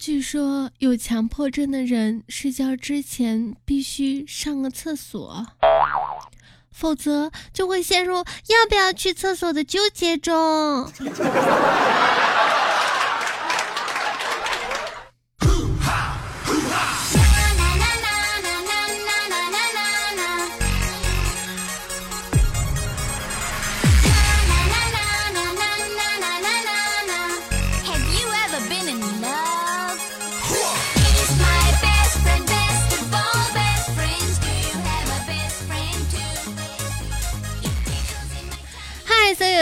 [0.00, 5.46] 据说有强迫症的人睡觉之前必须上个厕所，
[6.72, 10.90] 否则就会陷入要不要去厕所的纠结中。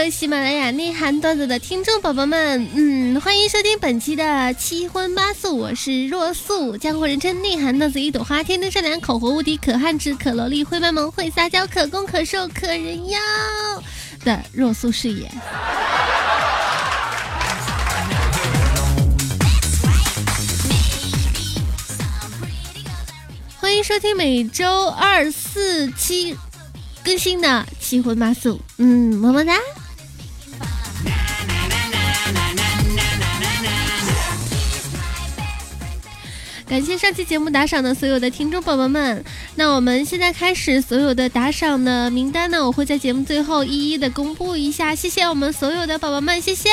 [0.09, 13.19] 喜马拉雅内涵段子的听众宝宝们，嗯，欢迎收听本期的七荤八素，我是若素，江湖人称内涵段子一朵花，天真善良，口活无敌，可汉子，可萝莉，会卖萌，会撒娇，可攻可受，可人妖
[14.23, 14.91] 的若素。
[14.91, 15.29] 视野。
[23.57, 26.35] 欢迎收听每周二、四期
[27.03, 29.53] 更新的七荤八素，嗯，么么哒。
[36.69, 39.25] 感谢上期节目打赏的所有的听众宝宝们，
[39.55, 44.93] 那我们现在开始所有的打赏的名单呢，我会在节目最后一一的公布一下。
[44.93, 46.69] 谢谢我们所有的宝宝们，谢谢。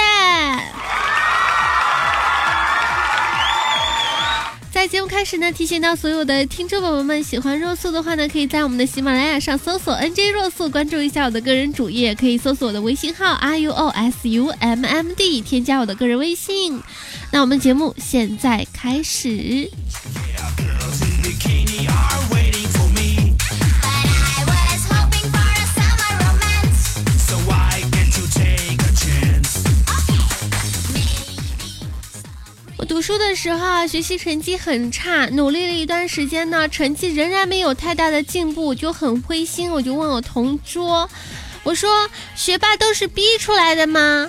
[4.76, 16.78] 在节目开始呢，提醒到所有的听众宝宝们，喜欢若素的话呢，可以在我们的喜马拉雅上搜索 NJ 若素，关注一下我的个人主页，可以搜索我的微信号 R U O S U M M D，添加我的个人微信。
[17.32, 19.70] 那我们节目现在开始。
[33.06, 39.70] 初的时候，学习成绩很差，努力了一段时间呢，成绩仍然没有太大的进步，就很灰心。
[39.70, 41.08] 我就问我同桌，
[41.62, 44.28] 我说：“学霸都是逼出来的吗？”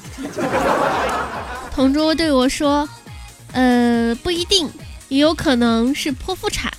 [1.73, 2.87] 同桌对我说
[3.51, 4.69] ：“呃，不一定，
[5.07, 6.71] 也有可能是剖腹产。”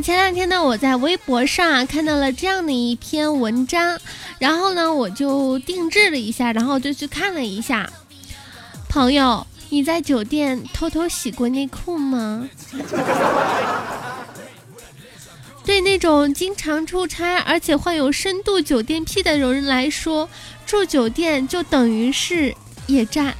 [0.00, 3.98] 前两天呢，我在微博上啊看到了这样的一篇文章，
[4.38, 7.90] 然后呢，我就定制了一下，然后就去看了一下。
[8.88, 12.48] 朋友，你在酒店偷偷洗过内裤吗？
[15.64, 20.28] 对那种经常出差而且患有深度酒店癖的人来说，
[20.66, 22.52] 住酒店就等于是
[22.86, 23.32] 野战。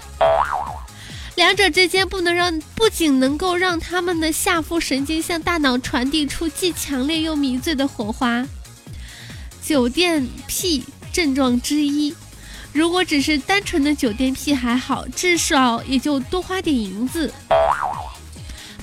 [1.35, 8.47] 两者之间不能让，不仅能够让他们的下腹神经向大脑传递出既强烈又迷醉的火花。
[9.63, 12.15] 酒店癖症状之一，
[12.73, 17.33] 如果只是单纯的酒店癖还好，至少也就多花点银子，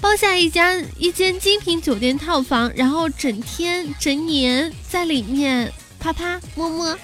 [0.02, 6.98] 包下一家一间精品酒店套房，然后整天整年在里面啪啪摸摸。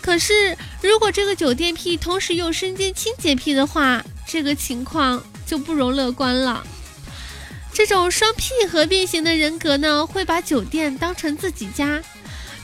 [0.00, 0.56] 可是，
[0.86, 6.64] 如果这个酒店癖同时有身兼清洁癖的话，这个情况就不容乐观了。
[7.72, 12.00] 这种双癖合并型的人格呢，会把酒店当成自己家，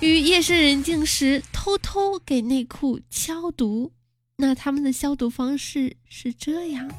[0.01, 3.93] 于夜深人静时偷偷给内裤消毒。
[4.37, 6.95] 那他们的消毒方式是这样的。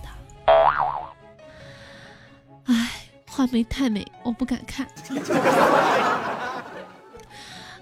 [2.65, 4.87] 唉，画眉太美，我不敢看。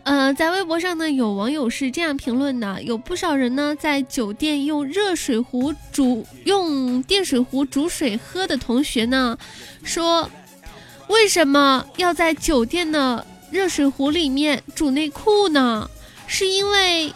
[0.03, 9.37] 呃，在微博上呢，有网友是这样评论的：有不少人呢，在酒店用热水壶煮、用电水壶煮水喝的同学呢，
[9.83, 10.29] 说，
[11.07, 15.89] 为什么要在酒店的热水壶里面煮内裤呢？
[16.25, 17.13] 是因为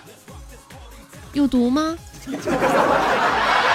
[1.34, 1.98] 有毒吗？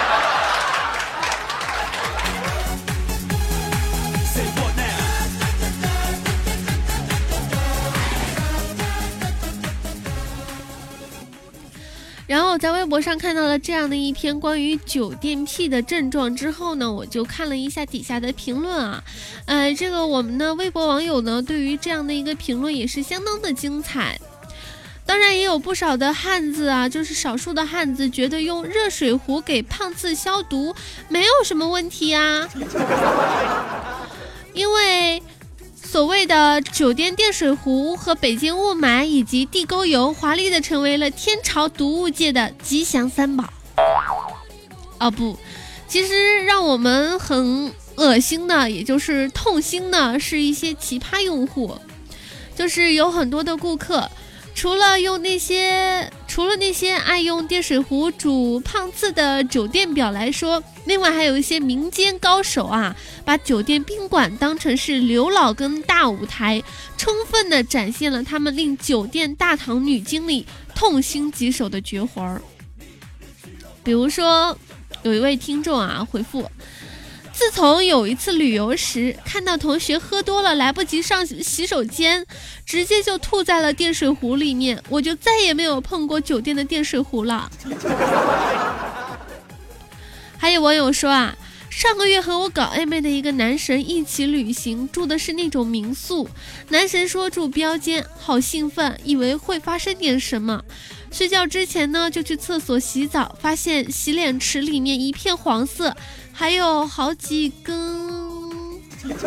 [12.31, 19.03] 然后我在微博上看到了这样的一篇关于酒店癖的症状之后呢，我就看了一下底下的评论啊，
[19.47, 24.17] 呃，这个我们的微博网友呢，对于这样的一个评论也是相当的精彩。
[25.05, 30.73] 当然也有不少的汉子啊，就是少数的汉子觉得用热水壶给胖子消毒
[31.09, 32.47] 没有什么问题啊，
[34.53, 35.21] 因为。
[35.91, 43.43] 所谓的酒店电水壶和北京雾霾以及地沟油，华丽的成为了天朝毒物界的吉祥三宝。
[44.97, 45.37] 啊不，
[45.89, 51.77] 其实让我们很恶心的，也就是痛心的，是一些奇葩用户，
[52.55, 54.09] 就是有很多的顾客。
[54.53, 62.95] 除了用那些，除了那些爱用电水壶煮胖次的酒店表来说，另外还有一些民间高手啊，
[63.25, 66.61] 把酒店宾馆当成是刘老根大舞台，
[66.95, 70.45] 充分的展现了他们令酒店大堂女经理
[70.75, 72.41] 痛心疾首的绝活儿。
[73.83, 74.55] 比如说，
[75.01, 76.49] 有一位听众啊回复。
[77.41, 82.23] 自从有一次旅游时，看到同学喝多了来不及上洗手间，
[82.67, 87.49] 直接就吐在了电水壶里面，我就再也没有碰过酒店的电水壶了。
[90.37, 91.35] 还有网友说啊，
[91.71, 96.29] 上个月和我搞暧昧的一个男神一起旅行，住的是那种民宿。
[96.69, 100.63] 男神说住标间，好兴奋，以为会发生点什么。
[101.11, 105.97] 睡觉之前呢，就去厕所洗澡，发现洗脸池里面一片黄色。
[106.33, 108.81] 还有好几根，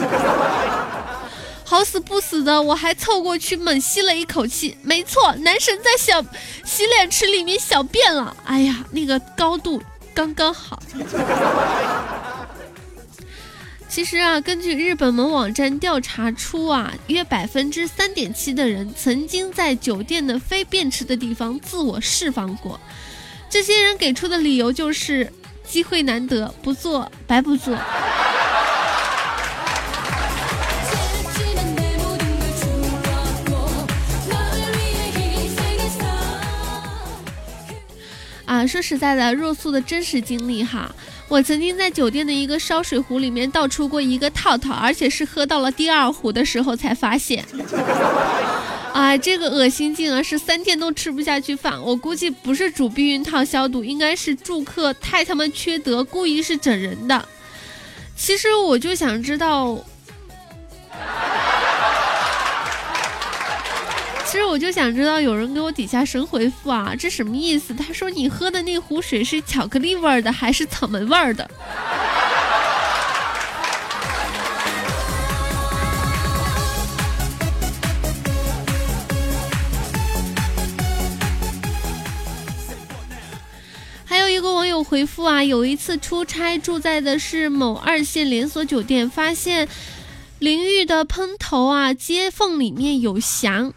[1.64, 4.76] 好死不死的，我还凑过去猛吸了一口气。
[4.82, 6.22] 没错，男神在小
[6.64, 8.36] 洗脸池里面小便了。
[8.44, 9.80] 哎呀，那个高度
[10.12, 10.82] 刚刚好。
[13.88, 22.80] 其实啊，根据日本某网站调查出啊，约百分之三点七的人曾经在酒店的非便池的地方自我释放过。
[23.48, 25.32] 这些人给出的理由就是。
[25.74, 27.74] 机会难得，不做白不做。
[38.44, 40.94] 啊，说实在的，若素的真实经历哈，
[41.26, 47.44] 我曾经在酒店的一个烧水壶里面倒出过一个套套，而且是喝到了第二壶的时候才发现。
[48.94, 51.82] 啊，这个恶心劲啊，是三天都吃不下去饭。
[51.82, 57.28] 我估计不是煮避孕套消毒，应该是住客太他妈缺德，故意是整人的。
[58.14, 59.76] 其实我就想知道，
[64.24, 67.74] 其实我就想知道，有人给我底下神回复啊，这什么意思？
[67.74, 71.50] 他说你喝的那壶水是巧克力味儿的还是草莓味儿的？
[84.94, 89.66] 回复啊，有一次出差住在的是某二线连锁酒店，发现
[90.38, 93.72] 淋浴的喷头啊接缝里面有翔，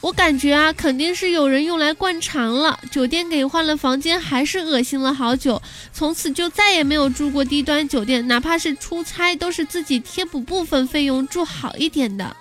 [0.00, 2.80] 我感觉啊肯定是有人用来灌肠了。
[2.90, 5.60] 酒店给换了房间，还是恶心了好久，
[5.92, 12.34] 从此就再也没有住过低端酒店，哪怕是出差都是自己贴补部分费用住好一点的。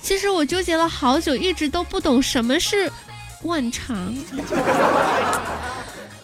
[0.00, 2.90] 其实我纠结了好久，一直都不懂什么是
[3.42, 4.14] 灌肠。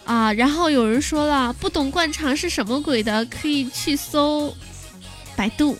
[0.08, 4.56] 啊，然后有人说了，不懂灌肠是什么鬼的，可以去搜
[5.36, 5.76] 百度。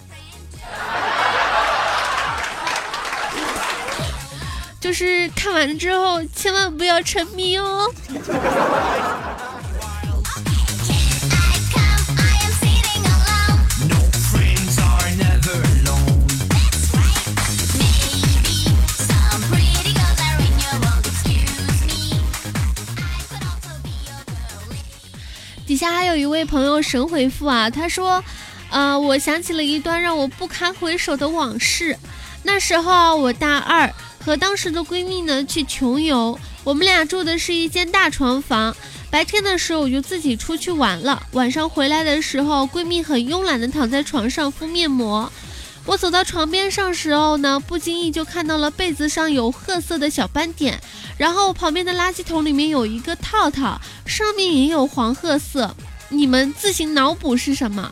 [4.79, 7.91] 就是看完之后，千万不要沉迷哦。
[25.79, 28.23] 家还有一位朋友神回复啊，他说，
[28.69, 31.97] 呃，我想起了一段让我不堪回首的往事。
[32.43, 38.77] 那时候我大二，和当时的闺蜜呢去穷游，我们俩住的是一间大床房。
[39.09, 45.33] 白天的时候我就自己出去玩了，晚上回来的时候，闺蜜很慵懒的躺在床上敷面膜。
[45.89, 50.79] 我走到床边上时候呢，不经意就看到了被子上有褐色的小斑点，
[51.17, 55.75] 然后旁边的垃圾桶里面有一个套套，上面也有黄褐色。
[56.11, 57.91] 你们自行脑补是什么？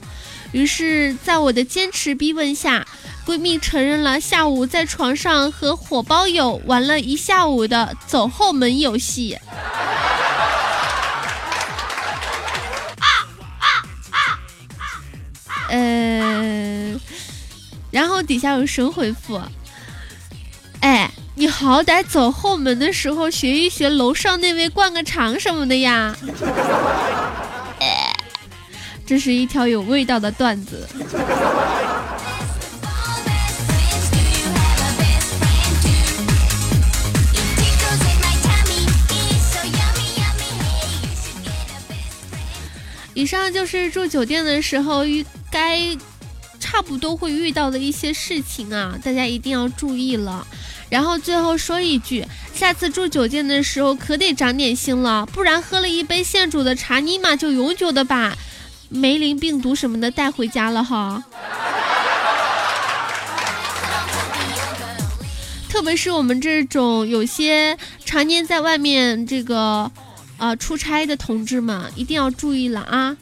[0.52, 2.86] 于是，在我的坚持逼问下，
[3.24, 9.38] 闺蜜承认了下午在床上和火包友玩了一下午的走后门游戏。
[15.70, 17.00] 呃。
[17.96, 19.40] 然后底下有神回复，
[20.80, 26.14] 哎，你好歹走后门的时候学一学楼上那位灌个肠什么的呀。
[29.06, 30.86] 这是一条有味道的段子。
[43.14, 45.96] 以上就是住酒店的时候遇该。
[46.76, 50.46] 差不多会遇到的一些事情啊，大家一定要注意了。
[50.90, 58.36] 然后最后说一句，下次住酒店的时候可得长点心了，不然喝了一杯现煮的茶，尼玛就永久的把
[58.90, 61.24] 梅林病毒什么的带回家了哈。
[65.70, 69.90] 特别是我们这种有些常年在外面这个，
[70.36, 73.16] 呃，出差的同志们，一定要注意了啊！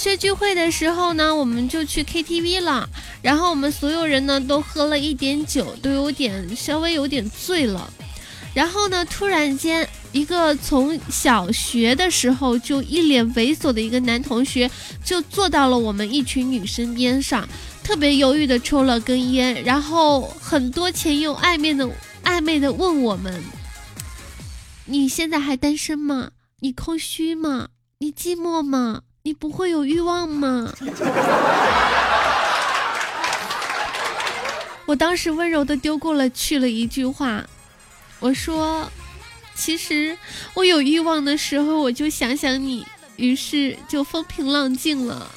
[0.00, 2.88] 学聚会的时候呢，我们就去 KTV 了。
[3.20, 7.92] 然后我们所有人呢都喝了一点酒，都有点稍微有点醉了。
[8.54, 14.70] 然后呢，突然间，一个从小学的时候就一脸猥琐的一个男同学，
[15.04, 17.46] 就坐到了我们一群女生边上，
[17.84, 21.86] 特别犹豫的抽了根烟，然后很多前用暧昧的
[22.24, 23.44] 暧昧的问我们
[24.86, 26.30] ：“你现在还单身吗？
[26.60, 27.68] 你空虚吗？
[27.98, 30.72] 你寂寞吗？”你不会有欲望吗？
[34.86, 37.44] 我当时温柔的丢过了去了一句话，
[38.18, 38.90] 我说
[39.54, 40.16] ：“其实
[40.54, 42.86] 我有欲望的时候，我就想想你，
[43.16, 45.30] 于是就风平浪静了。”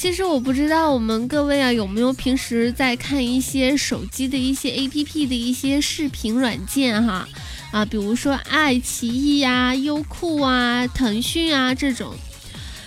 [0.00, 7.28] 其实我不知道我们各位啊有没有平时在看一些手机的一些 A P P 的一些视频软件哈
[7.70, 12.14] 啊，比如说爱奇艺呀、优酷啊、腾讯啊这种，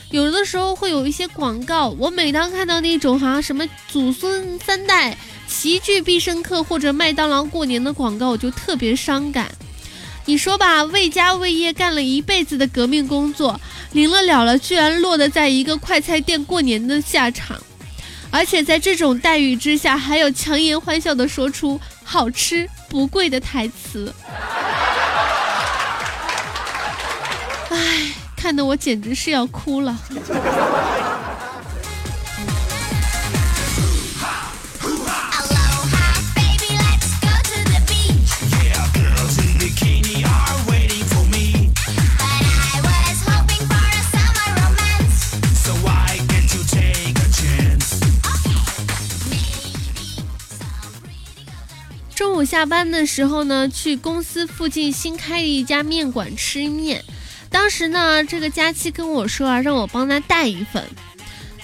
[0.10, 1.90] 有的时候会有一些广告。
[1.90, 5.16] 我每当看到那种哈什么祖孙三代
[5.48, 9.52] 齐聚必胜客或者麦当劳过年的广告，我就特别伤感。
[10.26, 13.60] 你说吧，为家为业干了一辈子的革命工作，
[13.92, 17.58] 临了了了，居然落得在一个快餐店过年的下场，
[18.32, 24.14] 而且在这种待遇之下，还有强颜欢笑的说出“好吃不贵”的台词。
[27.70, 30.00] 唉，看得我简直是要哭了。
[52.54, 57.04] 下班的时候呢，去公司附近新开的一家面馆吃面。
[57.50, 60.88] 当时呢，这个佳期跟我说啊，让我帮他带一份。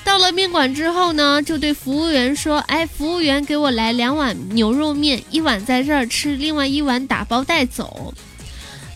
[0.03, 8.15] 到了面馆之后呢，就对服务员说：“哎，服务员，给我来两碗牛肉面，一碗在这儿吃，另外一碗打包带走。”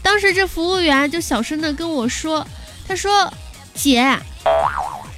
[0.02, 2.48] 当时这服务员就小声的跟我说
[2.90, 3.32] ：“他说，
[3.76, 4.18] 姐，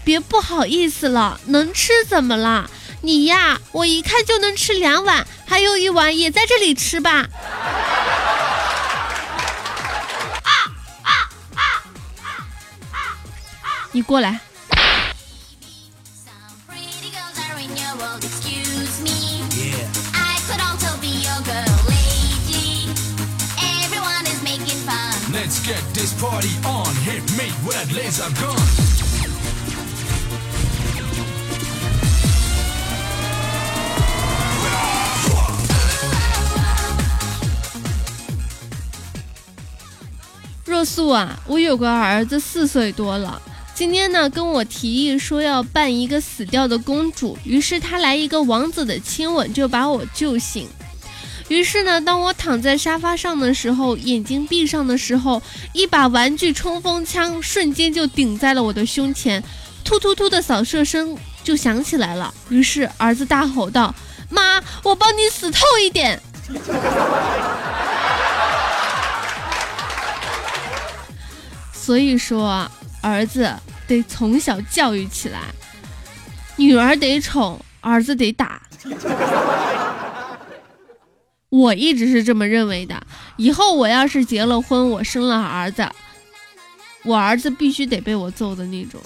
[0.04, 2.70] 别不好意思了，能吃怎么了？”
[3.06, 7.12] 你呀，我一看就能吃两碗，还有一碗也在这里吃吧。
[7.12, 7.30] 啊
[10.44, 10.50] 啊
[11.04, 11.12] 啊
[11.54, 12.26] 啊
[12.92, 12.98] 啊
[13.62, 13.68] 啊！
[13.92, 14.40] 你过来。
[28.42, 28.85] 若
[40.86, 43.42] 素啊，我有个儿子四岁多了，
[43.74, 50.68] 今天呢跟我提议说要扮一个死掉的公主，于是他来一个王子的亲吻就把我救醒。
[51.48, 55.42] 于是呢，当我躺在沙发上的时候，眼睛闭上的时候，
[55.74, 59.44] 一把玩具冲锋枪瞬间就顶在了我的胸前，
[59.84, 62.34] 突突突的扫射声就响起来了。
[62.50, 63.94] 于是儿子大吼道
[64.30, 66.20] ：“妈，我帮你死透一点！”
[71.86, 72.68] 所以说，
[73.00, 73.54] 儿子
[73.86, 75.42] 得从小教育起来，
[76.56, 78.60] 女儿得宠，儿子得打。
[81.50, 83.00] 我一直是这么认为的。
[83.38, 85.88] 以后我要是结了婚，我生了儿子，
[87.04, 89.00] 我儿子必须得被我揍的那种。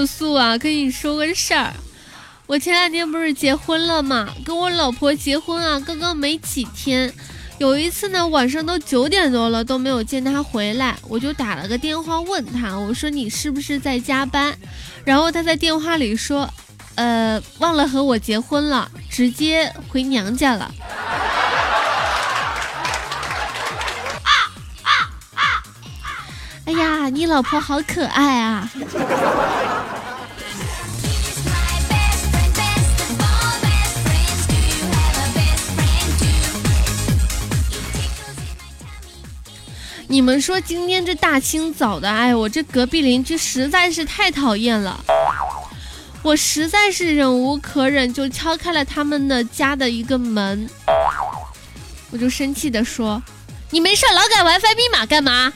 [0.00, 1.74] 有素啊，跟你说个事儿，
[2.46, 4.30] 我前两天不是结婚了吗？
[4.46, 7.12] 跟我老婆结婚啊，刚刚没几天。
[7.58, 14.56] 有一次呢，晚上都九点多了都没有见她回来，我就打了个电话问她，我说你是不是在加班？
[15.04, 16.48] 然后她在电话里说，
[16.94, 20.74] 呃，忘了和我结婚了，直接回娘家了。
[26.66, 28.70] 哎呀，你老婆好可爱啊！
[40.06, 44.98] 你们说今天这大清早的，哎，我这隔壁邻居实在是太讨厌了，
[46.22, 50.68] 我实在是忍无可忍，就敲开了他们的家的一个门，
[52.10, 53.22] 我就生气的说
[53.70, 55.52] ：“你没事老改 WiFi 密码干嘛？”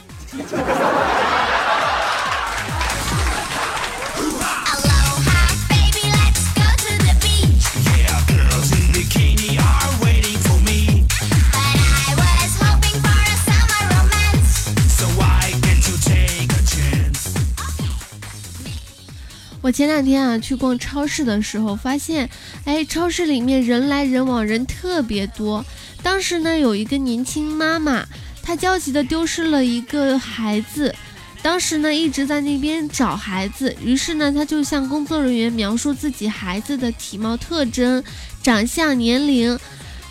[19.61, 22.29] 我前两天啊去逛超市的时候，发现，
[22.65, 25.65] 哎，超市里面人来人往，人特别多。
[26.03, 28.05] 当时呢，有一个年轻妈妈，
[28.45, 30.93] 他焦急的丢失了一个孩子，
[31.41, 33.75] 当时呢一直在那边找孩子。
[33.81, 38.03] 于是呢，他就向工作人员描述自己孩子的体貌特征、
[38.43, 39.57] 长相、年龄。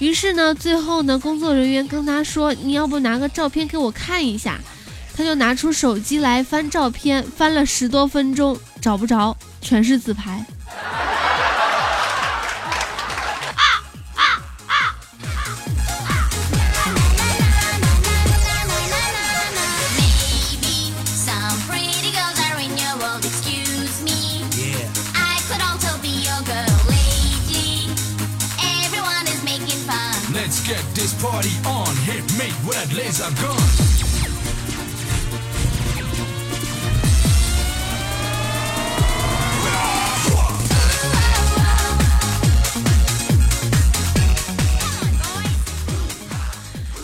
[0.00, 4.58] 于是呢，最后呢，工作人员跟他说：“你要不拿个照片给我看一下？”
[5.16, 10.44] 他就拿出手机来翻照片，翻了十多分钟找不着，全是自拍。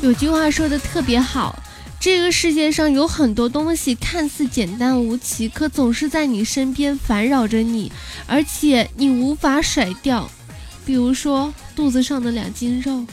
[0.03, 1.63] 有句话说的特别好，
[2.01, 7.93] 这个世界上有很多东西看似简单无奇，可总是在你身边烦扰着你，
[8.27, 10.31] 而且你无法甩掉。
[10.87, 13.05] 比如说肚子上的两斤肉。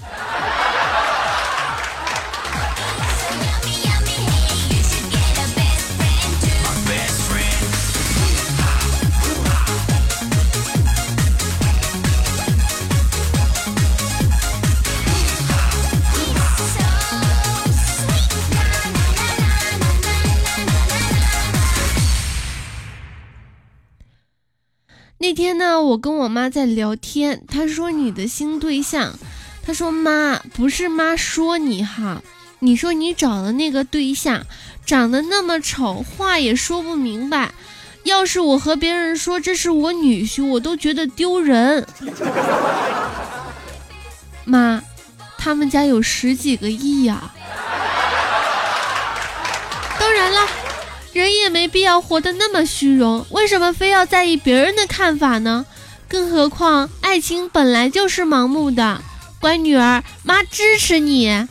[25.37, 29.13] 天呢，我跟我妈在聊天，她说你的新对象，
[29.63, 32.23] 她说妈不是妈说你哈，
[32.57, 34.47] 你说你找的那个对象
[34.83, 37.51] 长得那么丑，话也说不明白，
[38.01, 41.85] 要是我和别人说这是我女婿，我都觉得丢人。
[44.43, 44.81] 妈，
[45.37, 47.31] 他们家有十几个亿呀。
[49.99, 50.66] 当然了。
[51.17, 55.65] 人也没必要活得那么虚荣，为什么非要在意别人的看法呢？
[56.07, 59.01] 更何况，爱情本来就是盲目的。
[59.39, 61.47] 乖女儿，妈支持你。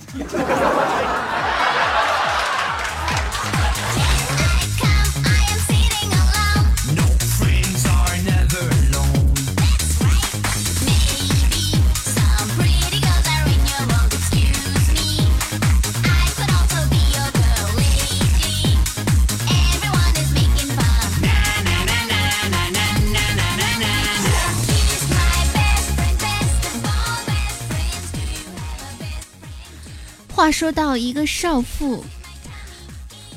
[30.47, 32.05] 话说到一个少妇，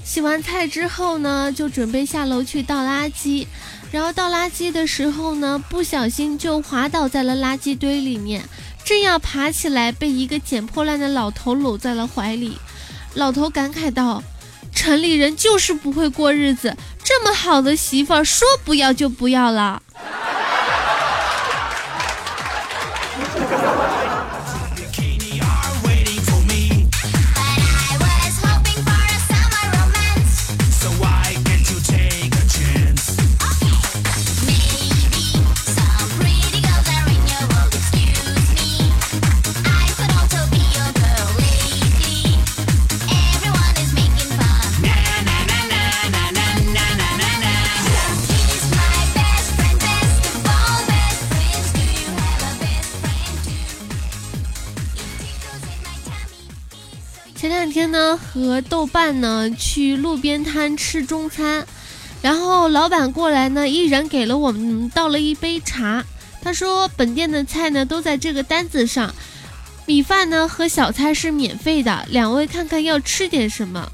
[0.05, 3.47] 洗完菜之后呢，就准备下楼去倒垃圾，
[3.91, 8.43] 然后倒垃圾的时候呢，不小心就滑倒在了垃圾堆里面，
[8.85, 12.59] 正要爬起来，被一个捡破烂的老头搂在了怀里。
[13.15, 14.23] 老头感慨道
[14.71, 19.81] ：“城里人就是不会过日子，这么好的媳妇儿，说不要就不要了。”
[58.61, 61.65] 豆瓣呢去路边摊吃中餐，
[62.21, 66.03] 然后老板过来呢，一人给了我们倒了一杯茶。
[66.41, 69.13] 他说本店的菜呢都在这个单子上，
[69.85, 73.91] 米饭呢和小菜是免费的，两位看看要吃点什么。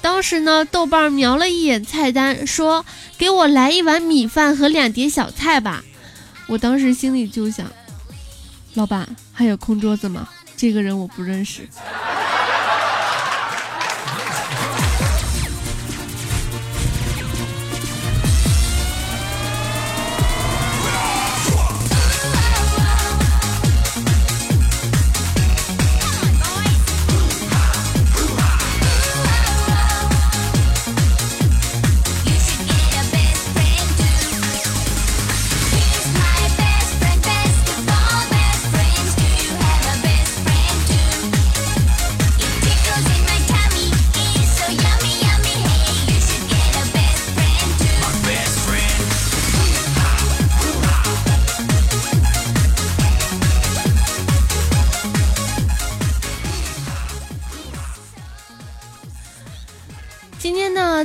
[0.00, 2.86] 当时呢，豆瓣瞄了一眼菜单，说
[3.18, 5.82] 给我来一碗米饭和两碟小菜吧。
[6.46, 7.66] 我当时心里就想，
[8.74, 10.28] 老板还有空桌子吗？
[10.56, 11.68] 这个人我不认识。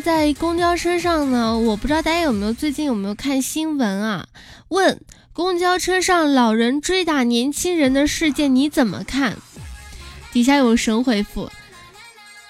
[0.02, 4.28] 在公交车上呢，我不知道大家有没有最近有没有看新闻啊？
[4.70, 5.00] 问
[5.32, 9.38] 公交车上老人追打年轻人的事件你怎么看？
[10.34, 11.52] 底下有神回复：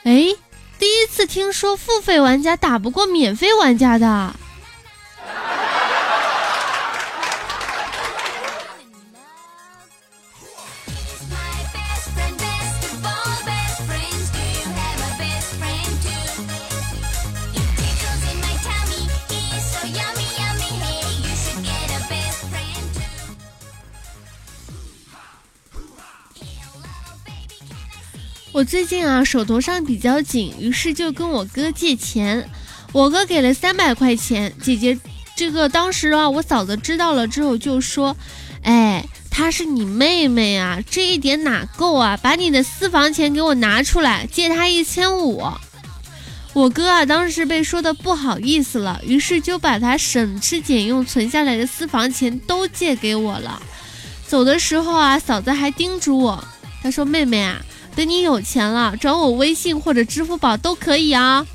[0.03, 0.35] 哎，
[0.79, 4.35] 第一次听说付费玩家打不过免费玩家的。
[28.53, 32.49] 我最近啊手头上比较紧，于是就跟我哥借钱。
[32.91, 34.99] 我哥给了三百块钱，姐姐
[35.37, 38.17] 这个当时啊我嫂子知道了之后就说
[38.63, 42.17] ：“哎，她是你妹妹啊，这一点哪够啊？
[42.17, 45.41] 把你的私房钱给我拿出来，借她一千五。”
[46.51, 53.61] 我哥啊当时被说的不好意思了，于是就把他省吃俭用存下来的私房钱都借给我了。
[54.27, 56.43] 走的时候啊，嫂子还叮嘱我，
[56.83, 57.61] 她说：“妹妹啊。”
[57.95, 61.45] 等你有钱了，转我微信或者支付宝都可以啊。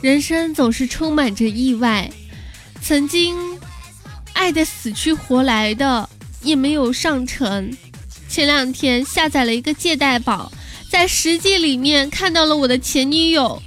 [0.00, 2.10] 人生总是充满着意外，
[2.80, 3.36] 曾经
[4.32, 6.08] 爱的死去活来的
[6.42, 7.76] 也没有上成。
[8.28, 10.50] 前两天下载了一个借贷宝，
[10.88, 13.62] 在实际里面看到了我的前女友，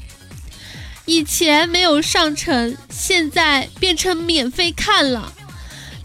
[1.05, 5.31] 以前没有上成，现在变成免费看了，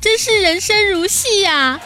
[0.01, 1.81] 真是人生如戏呀！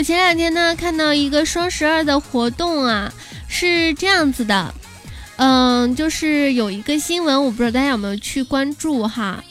[0.00, 3.12] 我前两天呢看到一个双十二的活动啊，
[3.48, 4.74] 是这样子的，
[5.36, 9.44] 嗯，就是有一个新闻，我不知道大家有没有去关注哈。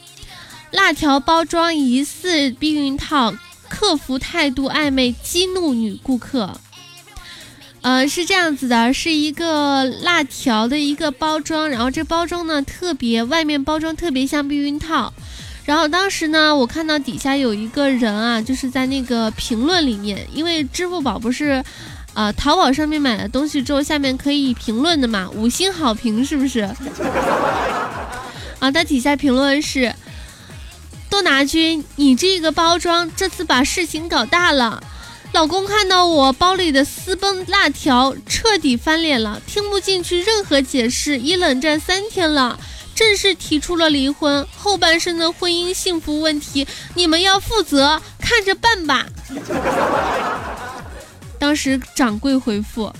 [0.71, 3.31] 辣条包装疑似避孕套，
[3.67, 6.59] 客服态度暧昧，激怒女顾客。
[7.81, 15.13] 呃，是这样子的，是一个辣条的一个包装，然后这包装呢特别，外面包装特别像避孕套。
[15.69, 21.63] 然后当时呢，我看到底下有一个人啊，就是在那个评论里面，因为支付宝不是，
[22.15, 26.62] 呃，淘宝上面买了东西之后，下面可以评论的嘛，五星好评是不是？
[28.58, 29.93] 啊，他底下评论是：
[31.08, 34.82] 多拿君，你这个包装这次把事情搞大了，
[35.34, 42.60] 老公看到我包里的私奔辣条，彻底翻脸了，听不进去任何解释，已冷战三天了。
[42.99, 49.07] 正式提出了离婚，后半生的婚姻幸福问题，你们要负责，看着办吧。
[51.39, 52.93] 当时掌柜回复：“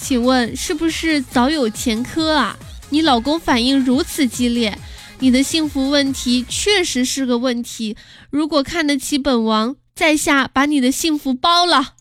[0.00, 2.56] 请问是不是早有前科啊？
[2.88, 4.78] 你老公反应如此激烈，
[5.18, 7.98] 你的幸福问题确实是个问题。
[8.30, 11.92] 如果看得起本王，在下把你的幸福包了。”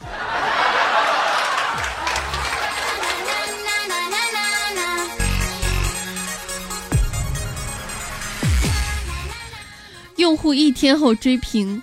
[10.29, 11.81] 用户一天后追评，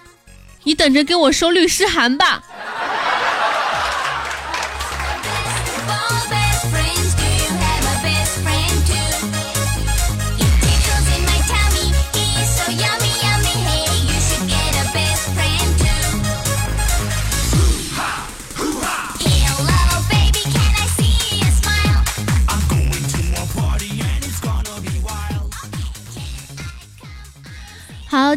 [0.63, 2.45] 你等着给我收律师函吧。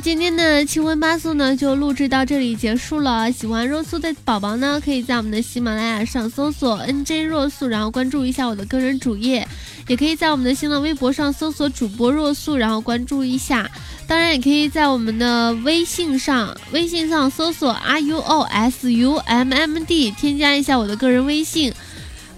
[0.01, 3.29] 今天的七荤八素呢就录制到这里结束了。
[3.31, 9.45] 喜欢若素的宝宝呢，可以在我们的喜马拉雅上搜索 NJ 若素，然后关注一下我的个人主页，
[9.87, 13.69] 也可以在我们的新浪微博上搜索主播若素，然后关注一下。
[14.07, 21.73] 当然，也可以在我们的微信上，微信上搜索 R U O S U M M D，添加一下我的个人微信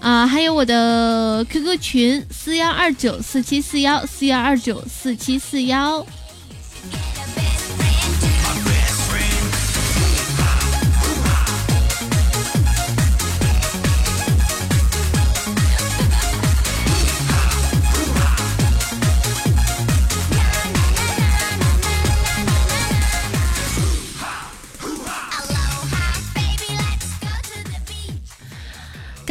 [0.00, 6.04] 啊，还有我的 QQ 群四幺二九四七四幺四幺二九四七四幺。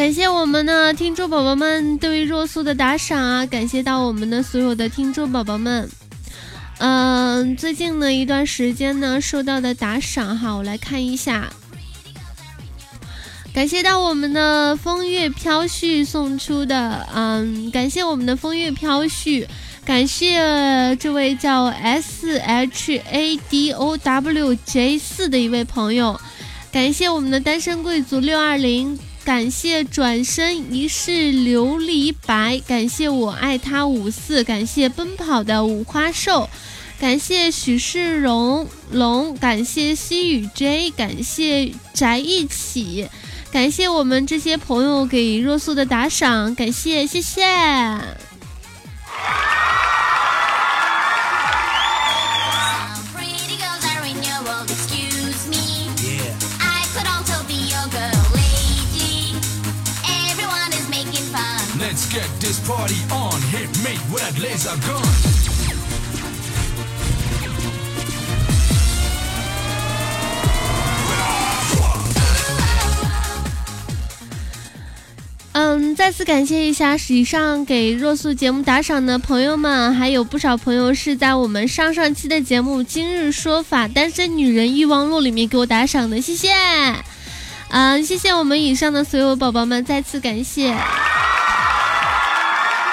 [0.01, 3.45] 感谢我们的听众宝宝们对若素的打赏啊！
[3.45, 5.87] 感谢到我们的所有的听众宝宝们。
[6.79, 11.53] 嗯，最近的一段时间呢，收到的打赏哈，我来看一下。
[13.53, 19.45] 感谢到我们的风月飘絮送出的，嗯，感谢我们的风月飘絮，
[19.85, 26.19] 感谢这位叫 S H A D O W J 四的一位朋友，
[26.71, 28.97] 感谢我们的单身贵族六二零。
[29.23, 36.49] 感谢转身一世琉璃白，感谢我爱他五四，感谢奔跑的五花兽，
[36.99, 43.07] 感谢许世荣龙，感谢西雨 J，感谢宅一起，
[43.51, 47.45] 感谢我们这些朋友给若素的打赏，感谢谢谢。
[75.53, 86.49] 嗯，再次感谢一下以上给若素节目打赏的朋友们，还有不少朋友是在我们上上期的节目《今日说法单身女人欲望录》里面给我打赏的，谢谢。
[87.69, 90.75] 嗯，谢谢我们以上的所有宝宝们，再次感谢。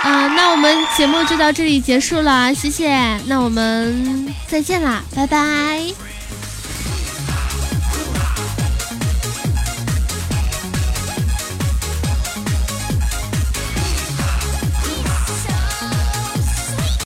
[0.02, 6.17] 啊，那我们节目就到这里结束了，谢谢，那我们再见啦，拜拜。